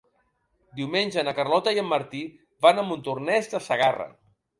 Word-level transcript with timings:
Diumenge 0.77 1.23
na 1.27 1.33
Carlota 1.39 1.73
i 1.75 1.81
en 1.81 1.87
Martí 1.89 2.21
van 2.67 2.81
a 2.81 2.87
Montornès 2.93 3.51
de 3.53 3.61
Segarra. 3.67 4.09